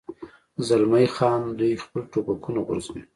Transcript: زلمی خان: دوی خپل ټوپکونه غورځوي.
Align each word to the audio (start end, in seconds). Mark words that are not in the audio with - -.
زلمی 0.67 1.05
خان: 1.15 1.41
دوی 1.57 1.73
خپل 1.83 2.01
ټوپکونه 2.11 2.59
غورځوي. 2.67 3.03